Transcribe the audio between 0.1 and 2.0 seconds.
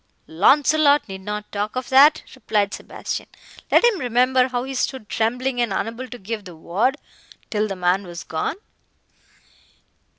"Launcelot need not talk of